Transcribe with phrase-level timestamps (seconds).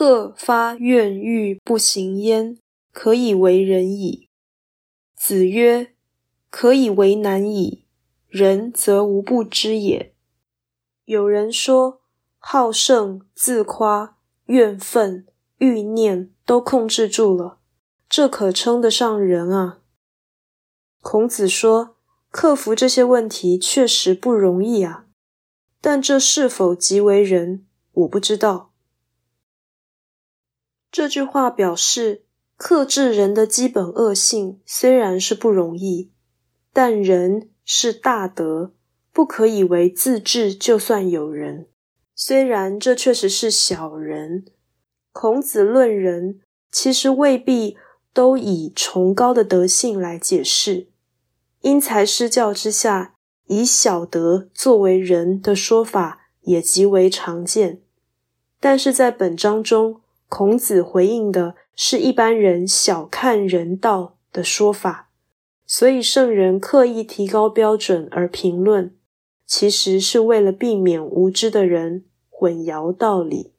[0.00, 2.56] 鹤发愿欲不行焉，
[2.92, 4.28] 可以为人矣。”
[5.18, 5.92] 子曰
[6.50, 7.84] ：“可以为难矣。
[8.28, 10.14] 人则无不知也。”
[11.04, 12.02] 有人说
[12.38, 15.26] ：“好胜、自夸、怨愤、
[15.56, 17.58] 欲念都控制住了，
[18.08, 19.80] 这可称得上人啊？”
[21.02, 21.96] 孔子说
[22.30, 25.06] ：“克服这些问题确实不容易啊，
[25.80, 28.66] 但这是否即为人，我不知道。”
[30.98, 32.24] 这句话表示。
[32.56, 36.10] 克制人的基本恶性虽然是不容易，
[36.72, 38.72] 但人是大德，
[39.12, 41.68] 不可以为自治就算有人。
[42.16, 44.46] 虽然这确实是小人，
[45.12, 46.40] 孔子论人，
[46.72, 47.76] 其实未必
[48.12, 50.88] 都以崇高的德性来解释。
[51.60, 53.14] 因材施教之下，
[53.46, 57.82] 以小德作为人的说法也极为常见。
[58.58, 61.54] 但是在本章中，孔子回应的。
[61.80, 65.10] 是一般人小看人道的说法，
[65.64, 68.96] 所以圣人刻意提高标准而评论，
[69.46, 73.52] 其实是为了避免无知的人混淆道理。